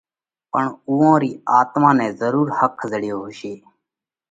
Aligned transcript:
پڻ 0.51 0.65
اُوئون 0.87 1.15
رِي 1.21 1.31
آتما 1.59 1.91
نئہ 1.97 2.07
ضرُور 2.19 2.47
ۿک 2.59 2.75
زڙيو 2.91 3.17
هوشي۔ 3.23 3.53